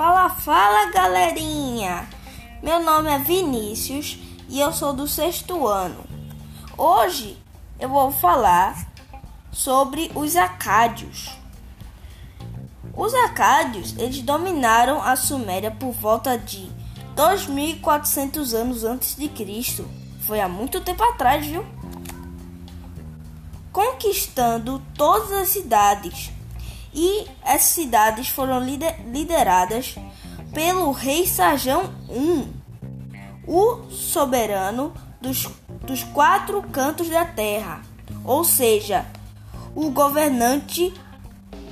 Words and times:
Fala 0.00 0.90
galerinha! 0.90 2.08
Meu 2.62 2.82
nome 2.82 3.10
é 3.10 3.18
Vinícius 3.18 4.18
e 4.48 4.58
eu 4.58 4.72
sou 4.72 4.94
do 4.94 5.06
sexto 5.06 5.66
ano. 5.66 6.02
Hoje 6.74 7.36
eu 7.78 7.86
vou 7.86 8.10
falar 8.10 8.90
sobre 9.52 10.10
os 10.14 10.36
acádios. 10.36 11.28
Os 12.96 13.12
acádios 13.12 13.94
eles 13.98 14.22
dominaram 14.22 15.02
a 15.02 15.14
Suméria 15.16 15.70
por 15.70 15.92
volta 15.92 16.38
de 16.38 16.72
2.400 17.14 18.54
anos 18.54 18.84
antes 18.84 19.14
de 19.14 19.28
Cristo. 19.28 19.86
Foi 20.22 20.40
há 20.40 20.48
muito 20.48 20.80
tempo 20.80 21.04
atrás, 21.04 21.44
viu? 21.44 21.62
Conquistando 23.70 24.80
todas 24.96 25.30
as 25.32 25.48
cidades 25.48 26.32
e 26.92 27.26
essas 27.44 27.70
cidades 27.70 28.28
foram 28.28 28.60
lideradas 28.60 29.94
pelo 30.52 30.90
rei 30.90 31.26
Sajão 31.26 31.84
I, 32.10 32.48
o 33.46 33.90
soberano 33.90 34.92
dos, 35.20 35.48
dos 35.86 36.02
quatro 36.02 36.62
cantos 36.62 37.08
da 37.08 37.24
terra, 37.24 37.82
ou 38.24 38.42
seja, 38.44 39.06
o 39.74 39.90
governante 39.90 40.92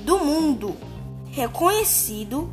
do 0.01 0.19
mundo, 0.19 0.75
reconhecido, 1.31 2.49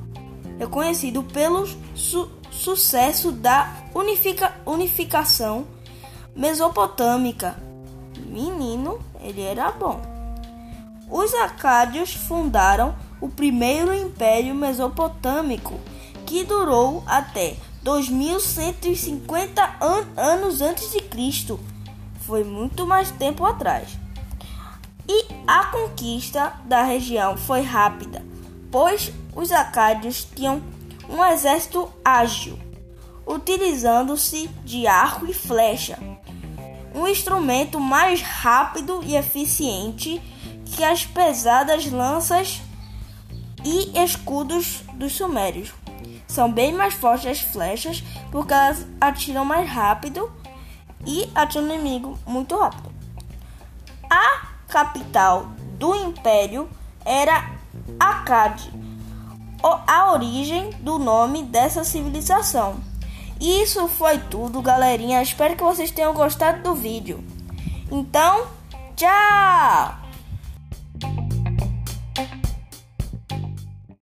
reconhecido 0.58 1.22
pelo 1.22 1.66
su 1.94 2.30
sucesso 2.50 3.30
da 3.32 3.70
unifica 3.94 4.54
unificação 4.64 5.66
mesopotâmica. 6.34 7.56
Menino, 8.26 8.98
ele 9.20 9.42
era 9.42 9.70
bom. 9.70 10.15
Os 11.08 11.32
acádios 11.34 12.12
fundaram 12.14 12.94
o 13.20 13.28
primeiro 13.28 13.94
império 13.94 14.54
mesopotâmico, 14.54 15.80
que 16.26 16.44
durou 16.44 17.04
até 17.06 17.56
2150 17.82 19.62
an 19.80 20.04
anos 20.16 20.60
antes 20.60 20.90
de 20.90 21.00
Cristo. 21.00 21.60
Foi 22.22 22.42
muito 22.42 22.86
mais 22.86 23.10
tempo 23.12 23.44
atrás. 23.44 23.96
E 25.08 25.26
a 25.46 25.66
conquista 25.66 26.52
da 26.64 26.82
região 26.82 27.36
foi 27.36 27.62
rápida, 27.62 28.24
pois 28.72 29.12
os 29.36 29.52
acádios 29.52 30.26
tinham 30.34 30.60
um 31.08 31.24
exército 31.24 31.88
ágil, 32.04 32.58
utilizando-se 33.24 34.48
de 34.64 34.88
arco 34.88 35.26
e 35.26 35.32
flecha, 35.32 35.96
um 36.92 37.06
instrumento 37.06 37.78
mais 37.78 38.20
rápido 38.20 39.00
e 39.04 39.14
eficiente 39.14 40.20
que 40.66 40.84
as 40.84 41.06
pesadas 41.06 41.90
lanças 41.90 42.60
e 43.64 43.98
escudos 44.02 44.82
dos 44.94 45.12
sumérios. 45.12 45.72
São 46.26 46.50
bem 46.50 46.72
mais 46.72 46.94
fortes 46.94 47.26
as 47.26 47.40
flechas 47.40 48.02
porque 48.30 48.52
elas 48.52 48.86
atiram 49.00 49.44
mais 49.44 49.68
rápido 49.70 50.30
e 51.06 51.30
atiram 51.34 51.66
o 51.66 51.72
inimigo 51.72 52.18
muito 52.26 52.56
rápido. 52.56 52.90
A 54.10 54.48
capital 54.68 55.46
do 55.78 55.94
império 55.94 56.68
era 57.04 57.50
Akkad, 57.98 58.70
a 59.86 60.12
origem 60.12 60.70
do 60.80 60.98
nome 60.98 61.42
dessa 61.42 61.84
civilização. 61.84 62.76
Isso 63.40 63.86
foi 63.88 64.18
tudo, 64.18 64.62
galerinha. 64.62 65.22
Espero 65.22 65.56
que 65.56 65.62
vocês 65.62 65.90
tenham 65.90 66.14
gostado 66.14 66.62
do 66.62 66.74
vídeo. 66.74 67.22
Então, 67.90 68.46
tchau! 68.96 70.05